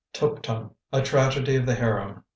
TUPTIM: 0.13 0.71
A 0.91 1.03
TRAGEDY 1.03 1.57
OF 1.57 1.67
THE 1.67 1.75
HAREM. 1.75 2.23